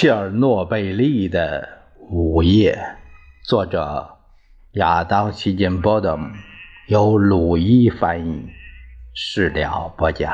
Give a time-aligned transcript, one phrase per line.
[0.00, 1.68] 切尔诺贝利的
[2.08, 2.78] 午夜，
[3.42, 4.18] 作者
[4.74, 6.30] 亚当·希金波德姆，
[6.86, 8.48] 由鲁伊翻译，
[9.12, 10.32] 是了不讲。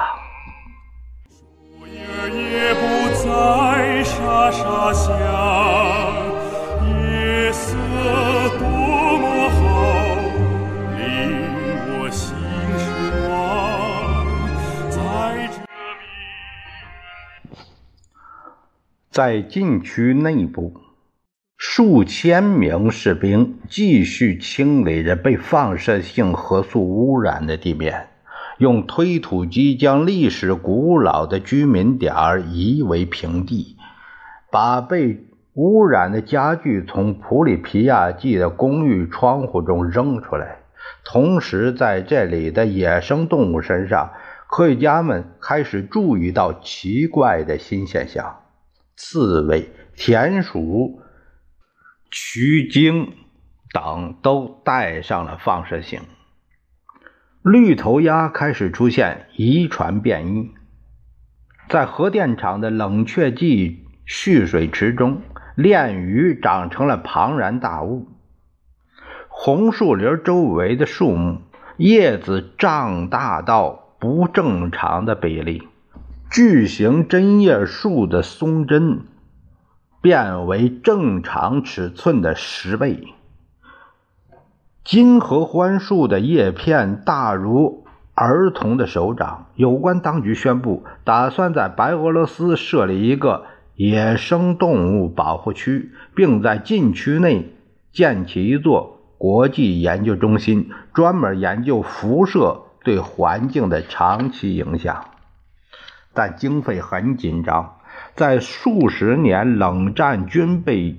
[1.31, 2.81] 树叶也不
[3.15, 5.17] 再沙沙响，
[19.15, 20.75] 在禁区内部，
[21.57, 28.09] 数千名士兵继续清理着被放射性核素污染的地面，
[28.59, 33.77] 用推土机将历史古老的居民点儿夷为平地，
[34.51, 40.57] 把被污染的家具从普里皮亚季的公寓窗户中扔出来。
[41.05, 44.11] 同时，在这里的野生动物身上，
[44.51, 48.41] 科学家们开始注意到奇怪的新现象。
[48.97, 51.01] 刺猬、田鼠、
[52.11, 53.13] 曲鲸
[53.73, 56.01] 等都带上了放射性。
[57.43, 60.53] 绿头鸭开始出现遗传变异，
[61.69, 65.21] 在核电厂的冷却剂蓄水池中，
[65.57, 68.09] 鲢鱼长成了庞然大物。
[69.29, 71.43] 红树林周围的树木
[71.77, 75.69] 叶子胀大到不正常的比例。
[76.35, 79.03] 巨型针叶树的松针
[80.03, 83.15] 变为正常尺寸的十倍，
[84.83, 89.47] 金合欢树的叶片大如儿童的手掌。
[89.55, 93.45] 有关当局宣布，打算在白俄罗斯设立一个
[93.77, 97.55] 野生动物保护区，并在禁区内
[97.93, 105.05] 建起一座国际研究中心，专门研究辐射对环境的长期影响。
[106.15, 107.77] 但经费很紧张，
[108.15, 110.99] 在数十年冷战军备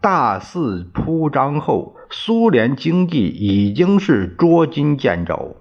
[0.00, 5.56] 大肆铺张后，苏联经济已经是捉襟见肘。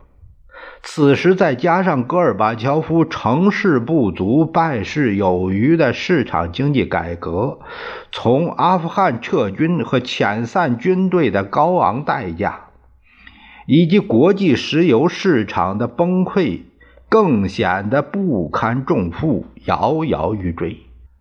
[0.81, 7.59] 此时再加上戈尔巴乔夫成事不足败事有余的市场经济改革，
[8.11, 12.67] 从阿富汗撤军和遣散军队的高昂代价，
[13.65, 16.61] 以及国际石油市场的崩溃。
[17.13, 20.77] 更显得不堪重负，摇摇欲坠。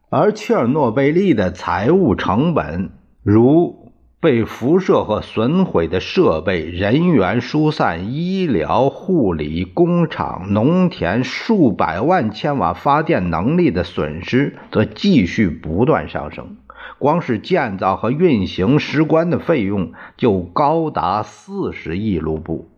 [0.09, 2.93] 而切尔诺贝利的财务成本，
[3.23, 16.57] 如被辐射和损毁的设备、人员疏散、医疗护理、工厂、农田数百万千瓦发电能力的损失，则继续不断上升。
[16.99, 22.71] 光是建造和运行石棺的费用，就高达四十亿卢布。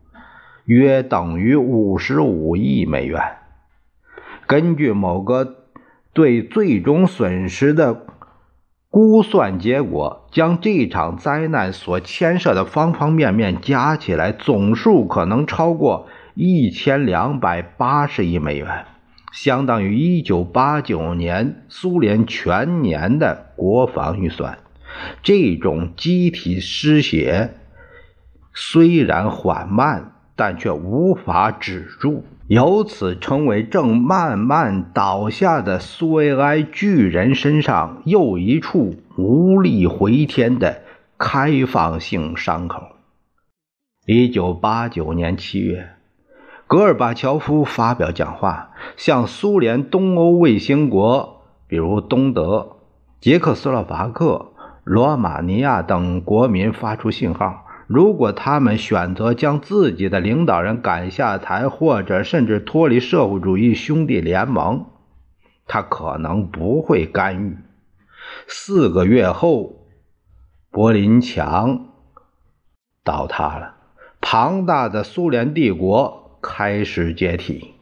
[0.64, 3.20] 约等于五十五亿美元。
[4.46, 5.56] 根据某个
[6.12, 8.06] 对最终损失的
[8.90, 18.86] 估算结果，将这场灾难所牵涉的方方面面加起来，总数可能超过一千两百八十亿美元，
[19.32, 24.58] 相当于一九八九年苏联全年的国防预算。
[25.22, 27.54] 这种机体失血
[28.54, 30.12] 虽然缓慢。
[30.36, 40.82] 但却无法止住，由此成为正慢慢倒下的苏维埃巨人身上又一处无力回天的
[41.16, 42.82] 开放性伤口。
[44.06, 45.90] 一九八九年七月，
[46.66, 52.76] 戈尔巴乔夫发表讲话，向苏联东欧卫星国，比如东德、
[53.20, 54.52] 捷克斯洛伐克、
[54.82, 57.63] 罗马尼亚等国民发出信号。
[57.86, 64.86] 如果他们选择将自己的领导人赶下台，或者甚至脱离社会主义兄弟联盟，
[65.66, 67.58] 他可能不会干预。
[68.46, 69.86] 四个月后，
[70.70, 71.88] 柏林墙
[73.04, 73.76] 倒塌了，
[74.20, 77.73] 庞大的苏联帝国开始解体。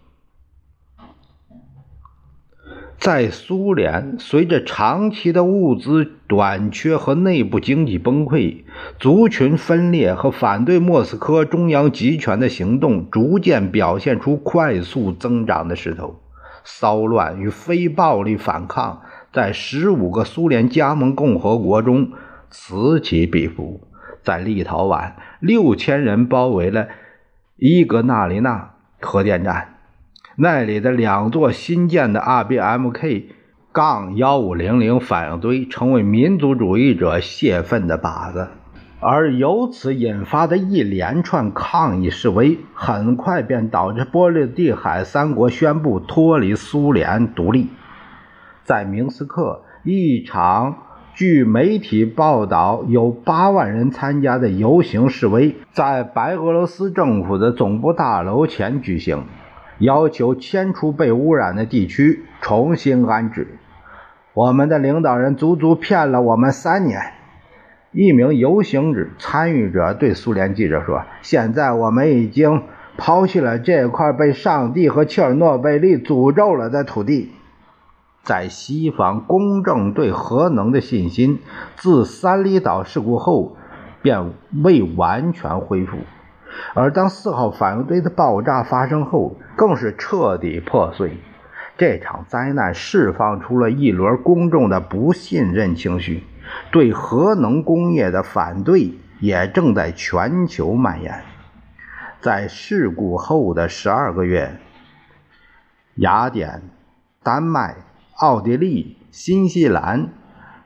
[3.02, 8.62] 在苏联，随着长期的物资短缺和内部经济崩溃，
[9.00, 16.20] 族群分裂和反对莫斯科中央集权的行动逐渐表现出快速增长的势头。
[16.62, 19.02] 骚乱与非暴力反抗
[19.32, 22.12] 在十五个苏联加盟共和国中
[22.50, 23.80] 此起彼伏。
[24.22, 26.86] 在立陶宛，六千人包围了
[27.56, 29.81] 伊格纳里纳核电站。
[30.36, 33.24] 那里的两座新建的 RBMK-
[33.72, 38.48] 杠幺五零零反应堆成为民族主义者泄愤的靶子，
[39.00, 47.68] 而由此引发的一连串抗议示威，很快便导致波罗的海三国宣布脱离苏联独立。
[48.62, 50.76] 在明斯克，一场
[51.14, 59.24] 据媒体报道有八万人参加的游行示威，在白俄罗斯政府的总部大楼前举行，
[59.78, 63.58] 要求迁出被污染的地区，重新安置。
[64.34, 67.12] 我们的领导人足足骗了我们三年。
[67.92, 72.62] 一名游行者参与者对苏联记者说：“现在我们已经
[72.96, 77.32] 抛弃了这块被上帝和切尔诺贝利诅咒了的土地。”
[78.24, 81.40] 在西方，公正对核能的信心
[81.76, 83.56] 自三里岛事故后
[84.00, 84.30] 便
[84.62, 85.98] 未完全恢复，
[86.74, 91.18] 而当四号反应堆的爆炸发生后，更是彻底破碎。
[91.78, 96.24] 这场灾难释放出了一轮公众的不信任情绪。
[96.70, 101.22] 对核能工业的反对也正在全球蔓延。
[102.20, 104.58] 在事故后的十二个月，
[105.94, 106.62] 雅典、
[107.22, 107.76] 丹麦、
[108.16, 110.10] 奥地利、新西兰、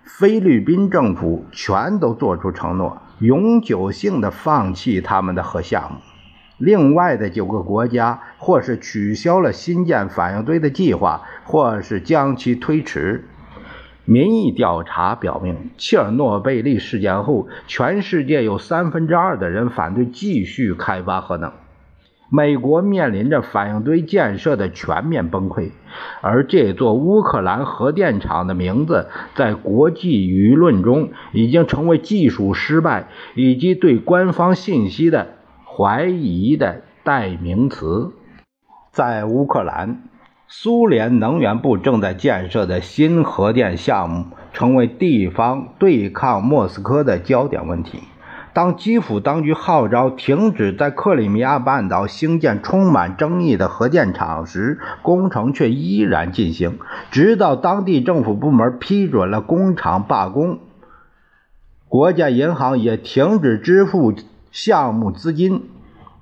[0.02, 5.98] 菲律宾政府全都做出承诺，永久性的放弃他们的核项目。
[6.58, 13.28] 另外的九个国家，或是取消了新建反应堆的计划，或是将其推迟。
[14.04, 21.52] 民意调查表明，切尔诺贝利事件后，全世界有三分之二的人反对继续开发核能。
[22.28, 25.70] 美国面临着反应堆建设的全面崩溃，
[26.20, 35.34] 而这座乌克兰核电厂的名字在国际舆论中已经成为技术失败以及对官方信息的
[35.64, 38.12] 怀疑的代名词。
[38.90, 40.02] 在乌克兰。
[40.48, 47.98] 苏联能源部正在建设的新核电项目成为地方对抗莫斯科的焦点问题。
[48.56, 56.78] 当基辅当局号召停止在克里米亚半岛兴建充满争议的核电厂时，工程却依然进行，
[57.10, 60.58] 直到当地政府部门批准了工厂罢工，
[61.86, 64.14] 国家银行也停止支付
[64.50, 65.68] 项目资金。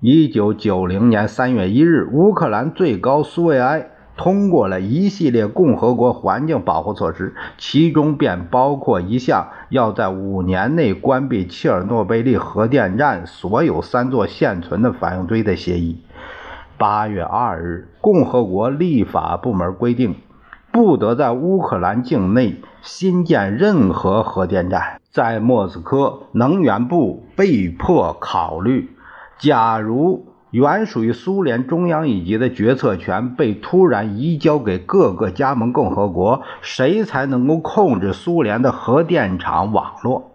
[0.00, 3.90] 一九九零年三月一日，乌克兰最高苏维埃。
[4.16, 16.00] 通过了一系列共和国环境保护措施，其中便包括一项要在五年内关闭切尔诺贝利核电站所有三座现存的反应堆的协议。
[16.78, 20.14] 八月二日，共和国立法部门规定，
[20.70, 25.00] 不得在乌克兰境内新建任何核电站。
[25.10, 28.90] 在莫斯科，能源部被迫考虑，
[29.38, 30.26] 假如。
[30.54, 40.30] 原属于苏联中央一级的决策权被突然移交给各个加盟共和国，谁才能够控制苏联的核电厂网络？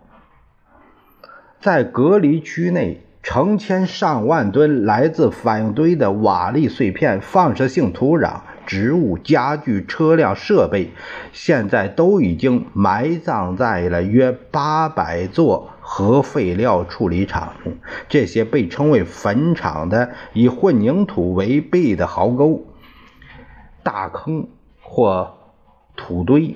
[1.61, 8.41] 在隔离区内，成千上万吨来自反应堆的瓦砾碎片、放射性土壤。
[8.69, 10.91] 植物、家具、车辆、设备，
[11.33, 17.73] 现在都已经埋葬在了约八百座核废料处理厂中。
[18.09, 22.67] 这些被称为坟场的以混凝土为壁的壕沟、
[23.81, 24.47] 大坑
[24.79, 25.33] 或
[25.95, 26.55] 土堆，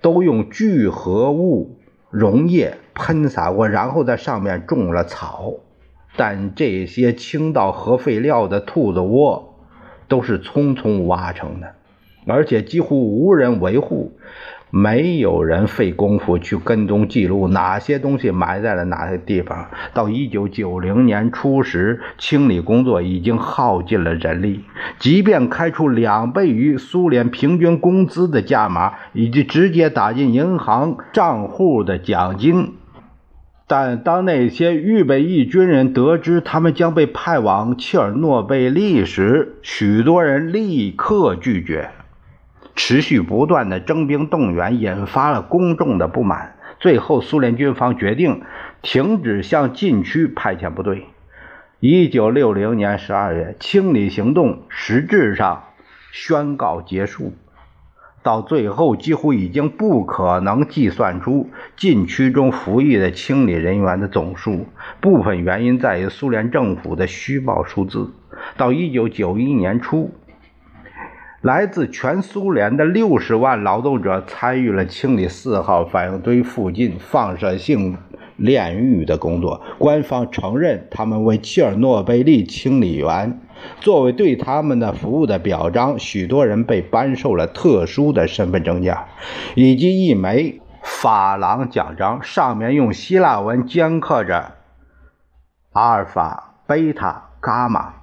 [0.00, 1.78] 都用聚合物
[2.10, 5.52] 溶液喷洒过，然后在上面种了草。
[6.16, 9.45] 但这些倾倒核废料的兔子窝。
[10.08, 11.74] 都是匆匆挖成的，
[12.26, 14.12] 而且几乎无人维护，
[14.70, 19.66] 没有人费功夫去跟踪记录哪些东西埋在了哪些地方。
[19.94, 24.64] 到一九九零年初时，清理工作已经耗尽了人力，
[24.98, 32.74] 即便开出两倍于苏联平均工资的价码，以及直接打进银行账户的奖金。
[33.68, 41.90] 但当那些预备役军人得知他们将被派往切尔诺贝利时，许多人立刻拒绝。
[42.76, 48.42] 持续不断的征兵动员引发了公众的不满，最后苏联军方决定
[48.82, 51.06] 停止向禁区派遣部队。
[51.80, 55.64] 一九六零年十二月，清理行动实质上
[56.12, 57.32] 宣告结束。
[58.26, 64.66] 到最后，几乎已经不可能计算出禁区中服役的清理人员的总数。
[65.00, 68.10] 部分原因在于苏联政府的虚报数字。
[68.56, 70.10] 到1991年初，
[71.40, 77.96] 来自全苏联的60万劳动者参与了清理四号反应堆附近放射性
[78.36, 79.62] 炼狱的工作。
[79.78, 83.38] 官方承认他们为切尔诺贝利清理员。
[83.80, 88.96] 作为对他们的服务的表彰，许多人被颁授了特殊的身份证件，
[89.54, 94.54] 以及一枚法郎奖章，上面用希腊文镌刻着
[95.72, 97.94] “阿尔法、贝塔、伽马”，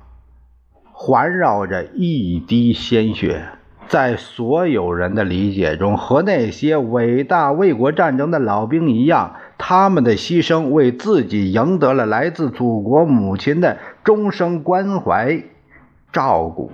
[0.91, 3.45] 环绕着一滴鲜血。
[3.85, 15.41] 在所有人的理解中，和那些伟大卫国战争的老兵一样，他们的牺牲为自己赢得了来自祖国母亲的终生关怀、
[16.11, 16.73] 照顾。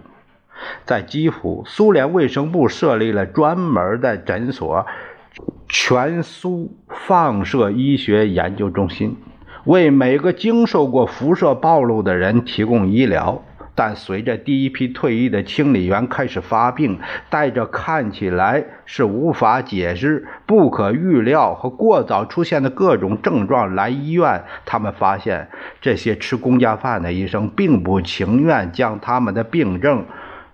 [0.88, 4.88] 在基辅，苏联卫生部设立了专门的诊所——
[5.70, 9.18] 全苏放射医学研究中心，
[9.66, 13.44] 为每个经受过辐射暴露的人提供医疗。
[13.80, 25.48] 但随着第一批退役的清理员开始发病，带着看起来是无法解释、不可预料和过早出现的各种症状来医院，他们发现
[25.80, 30.04] 这些吃公家饭的医生并不情愿将他们的病症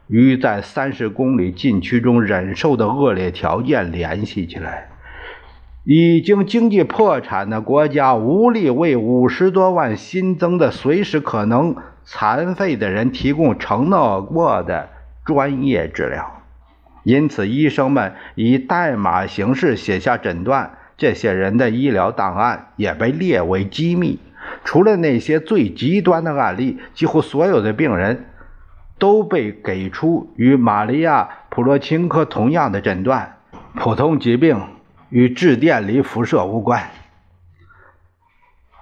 [0.06, 4.90] 与在三十公里禁区中忍受的恶劣条件联系起来。
[5.84, 11.76] 已经经济破产的国家无力为五十多万新增的、随时可能。
[12.06, 14.90] 残废的人提供承诺过的
[15.26, 16.44] 专业治疗，
[17.04, 20.78] 因此医生们以代码形式写下诊断。
[20.98, 24.20] 这些人的医疗档案也被列为机密。
[24.64, 28.30] 除了那些最极端的案例，几乎所有的病人
[28.98, 33.40] 都被给出与玛利亚·普罗钦科同样的诊断：
[33.74, 34.62] 普通疾病
[35.10, 36.90] 与致电离辐射无关。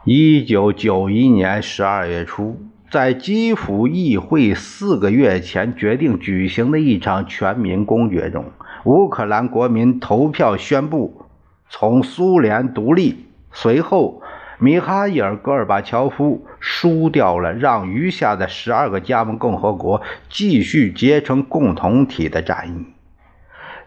[0.04, 2.62] 一九九一年十二月初。
[2.94, 8.46] 在基辅议会四个月前决定举行的一场全民公决中，
[8.84, 11.24] 乌克兰国民投票宣布
[11.72, 13.26] 从苏联独立。
[13.52, 14.22] 随后，
[14.60, 22.86] 米哈伊尔·戈尔巴乔夫输掉了让余下的十二个加盟共和国继续结成共同体的战役。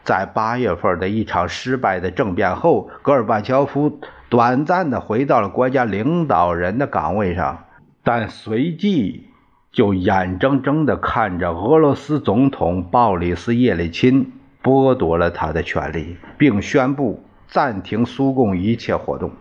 [0.02, 7.65] 在八月份的一场失败的政变后，戈尔巴乔夫短暂地回到了国家领导人的岗位上。
[8.08, 9.26] 但随即
[9.72, 14.30] 就眼睁睁地看着俄罗斯总统鲍里斯·叶利钦
[14.62, 19.32] 剥夺了他的权利，并宣布暂停苏共一切活动。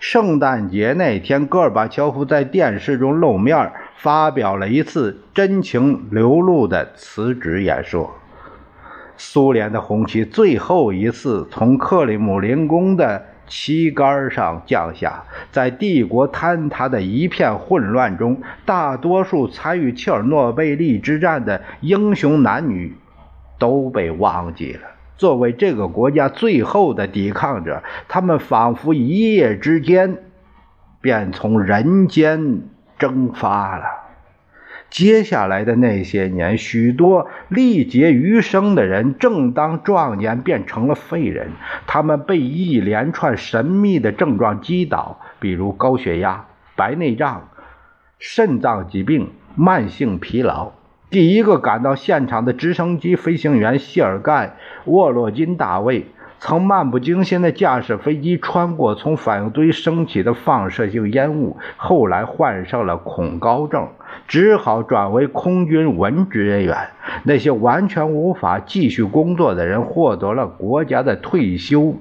[0.00, 8.12] 圣诞节那天，戈尔巴乔夫在电视中露面，发表了一次真情流露的辞职演说。
[9.16, 13.26] 苏联的红旗最后一次从克里姆林宫的。
[13.54, 22.96] 旗杆上降下，在帝国坍塌的一片混乱中，大多数参与切尔诺贝利之战的英雄男女
[23.58, 24.80] 都被忘记了。
[25.18, 30.16] 作为这个国家最后的抵抗者，他们仿佛一夜之间
[31.02, 32.62] 便从人间
[32.98, 33.84] 蒸发了。
[34.92, 41.52] 接下来的那些年，许多力竭余生的人，正当壮年变成了废人。
[41.86, 46.44] 他们被一连串神秘的症状击倒，比如高血压、
[46.76, 47.48] 白内障、
[48.18, 50.72] 肾脏疾病、慢性疲劳。
[51.08, 54.46] 第一个赶到现场的直升机飞行员谢尔盖·
[54.84, 56.06] 沃洛金大卫。
[56.44, 63.86] 曾漫不经心地驾驶飞机穿过从反应堆升起的放射性烟雾，后来患上了恐高症，
[64.26, 66.88] 只好转为空军文职人员。
[67.22, 71.94] 那些完全无法继续工作的人获得了国家的退休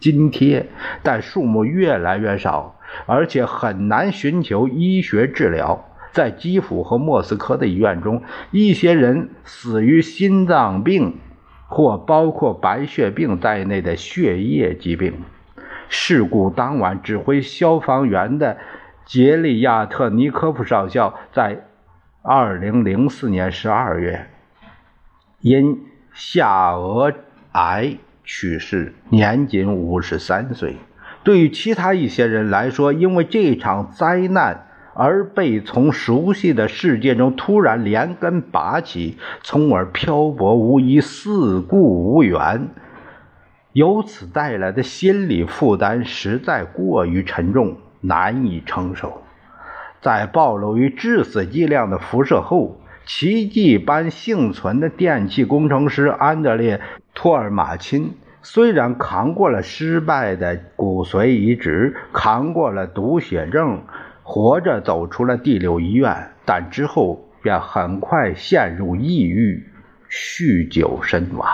[0.00, 0.66] 津贴，
[1.04, 2.74] 但数目越来越少，
[3.06, 5.84] 而且很难寻求医学治疗。
[6.10, 11.14] 在基辅和莫斯科的医院中，一些人死于心脏病。
[11.68, 15.14] 或包括白血病在内的血液疾病。
[15.88, 18.56] 事故当晚，指挥消防员的
[19.04, 21.66] 杰利亚特尼科夫少校在
[22.22, 24.30] 2004年12月
[25.40, 27.14] 因下颚
[27.52, 30.76] 癌去世，年仅53岁。
[31.22, 34.68] 对于其他一些人来说，因为这场灾难。
[34.94, 42.68] 而被从熟悉的世界中突然连根拔起，从而漂泊无依、四顾无援，
[43.72, 49.22] 由此带来的心理负担实在过于沉重，难以承受。
[50.00, 56.76] 在暴露于致死剂量的辐射后，奇迹般幸存的电气工程师安德烈·
[57.14, 58.10] 托尔马钦，
[58.42, 63.82] 虽然扛过了失败的骨髓移植，扛过了毒血症。
[64.26, 69.68] 活着走出了第六医院，但之后便很快陷入抑郁，
[70.10, 71.46] 酗酒身亡。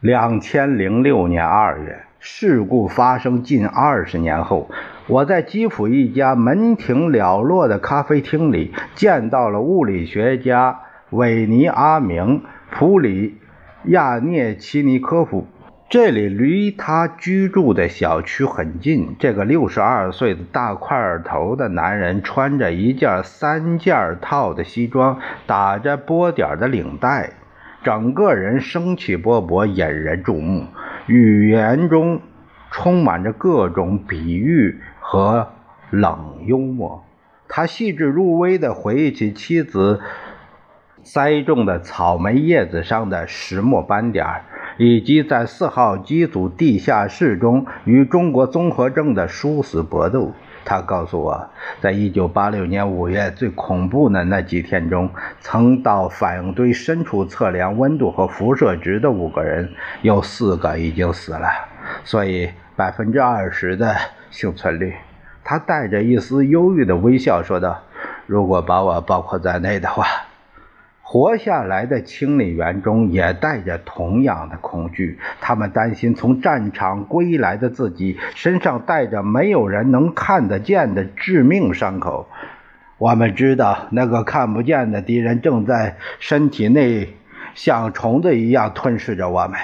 [0.00, 4.70] 两千零六年二月，事故发生近二十年后，
[5.06, 13.38] 我在基辅一家门庭寥落的咖啡厅里见到了物理学家韦尼阿明·普里
[13.84, 15.46] 亚涅奇尼科夫。
[15.92, 19.14] 这里离他居住的小区很近。
[19.18, 27.34] 这个六十二岁的大块头的男人穿着一件三件套的西装，打着波点的领带，
[27.84, 30.66] 整个人生气勃勃，引人注目，
[31.08, 32.22] 语言中
[32.70, 35.46] 充满着各种比喻和
[35.90, 37.04] 冷幽默。
[37.48, 40.00] 他细致入微地回忆起妻子
[41.02, 44.26] 栽种的草莓叶子上的石墨斑点，
[44.76, 50.32] 以及在四号机组地下室中与中国综合症的殊死搏斗。
[50.64, 51.50] 他告诉我，
[51.80, 55.10] 在1986年5月最恐怖的那几天中，
[55.40, 61.48] 曾到反应堆深处测量温度和辐射值的五个人，有四个已经死了，
[62.04, 63.96] 所以百分之二十的
[64.30, 64.94] 幸存率。
[65.42, 67.82] 他带着一丝忧郁的微笑说道
[68.26, 70.06] ：“如果把我包括在内的话，
[71.12, 75.18] 活下来的清理员中也带着同样的恐惧。
[75.42, 82.26] 他们担心从战场归来的自己身上带着没有人能看得见的致命伤口。
[82.96, 87.14] 我们知道，那个看不见的敌人正在身体内
[87.54, 89.60] 像虫子一样吞噬着我们。”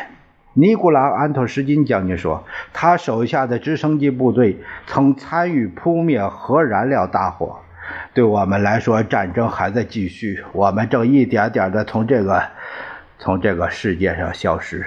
[0.53, 7.61] 尼古拉·安托什金将军说：“他手下的直升机部队曾参与扑灭核燃料大火。
[8.15, 10.45] 对我们来说，战争还在继续。
[10.53, 12.43] 我们正一点点地从这个
[13.19, 14.87] 从这个世界上消失。”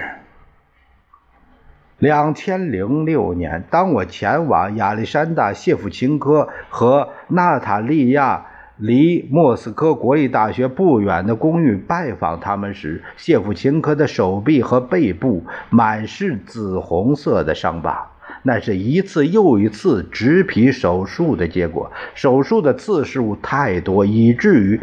[1.98, 8.46] 两千零六年，当我前往亚历山大·谢夫琴科和娜塔莉亚。
[8.78, 18.10] 离莫斯科国立大学不远的公寓拜访他们时，谢夫琴科的手臂和背部满是紫红色的伤疤，
[18.42, 21.90] 那是一次又一次植皮手术的结果。
[22.14, 24.80] 手术的次数太多，以至于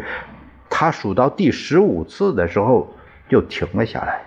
[0.68, 2.94] 他数到第十五次的时候
[3.28, 4.22] 就停了下来。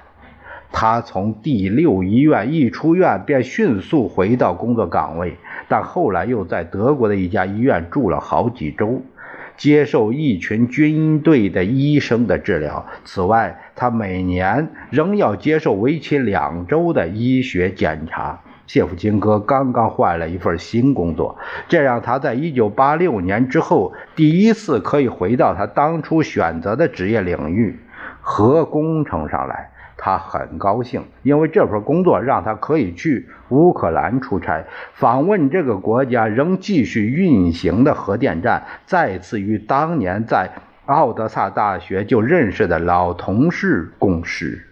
[0.71, 5.35] 他从第六医院一出院便迅速回到工作岗位，
[5.67, 9.01] 但后来又在德国的一家医院住了好几周。
[9.55, 12.83] 接受一群军队的医生的治疗。
[13.05, 18.41] 此外，他每年仍要接受为期两周的医学检查。
[18.65, 27.79] 谢夫金科刚刚换了一份新工作，这让他在1986年之后第一次可以回到他当初选择的职业领域——
[28.21, 29.69] 核工程上来。
[29.95, 40.49] 他很高兴，因为这份工作让他可以去乌克兰出差，访问这个国家仍继续运行的核电站，再次与当年在
[40.87, 44.67] 奥德萨大学就认识的老同事共事。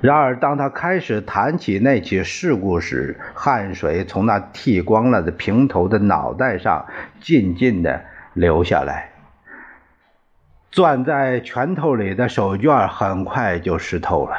[0.00, 6.86] 然而，当他开始谈起那起事故时，汗水从那剃光了的平头的脑袋上
[7.20, 8.00] 静静地
[8.32, 9.10] 流下来。
[10.70, 14.36] 攥在拳头里的手绢很快就湿透了。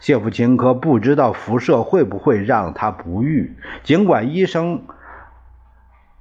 [0.00, 4.82] 谢夫琴科不知道辐射会不会让他不育，尽管医生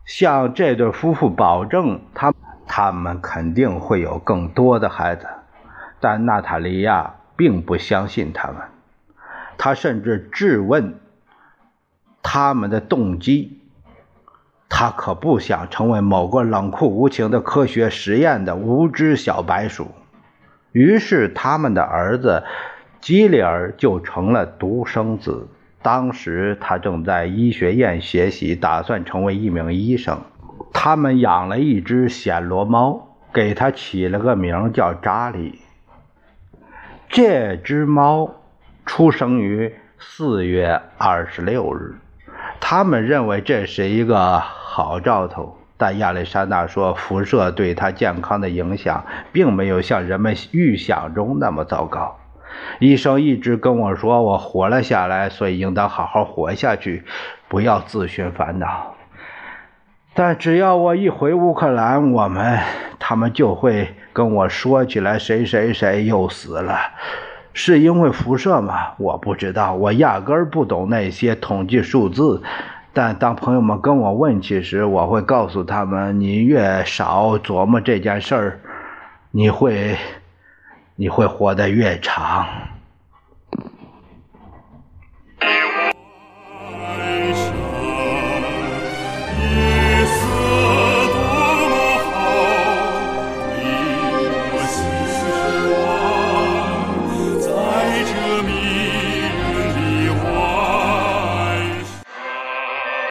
[0.04, 2.34] 向这对夫妇保证他
[2.68, 5.28] 他们肯定会有更多的孩子，
[6.02, 8.58] 但娜塔莉亚并不相信他们。
[9.58, 11.00] 他甚至质问
[12.22, 13.58] 他们的动机。
[14.70, 19.92] 他可不想成为某个冷酷无情的科学实验的无知小白鼠。
[20.72, 22.44] 于是，他们的儿子
[23.02, 25.48] 基里尔就成了独生子。
[25.82, 30.22] 当时，他正在医学院学习，打算成为一名医生。
[30.72, 35.60] 他们养了一只暹罗猫，给它起了个名叫查理。
[37.10, 38.36] 这只猫
[38.94, 41.96] 出生于四月二十六日。
[42.60, 44.42] 他们认为这是一个。
[44.72, 52.18] 好兆头，但亚历山大说，辐射对他健康的影响并没有像人们预想中那么糟糕。
[52.80, 57.04] 医生一直跟我说，我活了下来，所以应当好好活下去，
[57.48, 58.96] 不要自寻烦恼。
[60.14, 62.60] 但只要我一回乌克兰，我们
[63.00, 66.78] 他们就会跟我说起来，谁谁谁又死了，
[67.54, 68.94] 是因为辐射吗？
[68.98, 72.42] 我不知道，我压根儿不懂那些统计数字。
[72.94, 78.60] 但当朋友们跟我问起时，我会告诉他们：你越少琢磨这件事儿，
[79.32, 79.98] 你会，
[80.96, 82.46] 你会活得越长。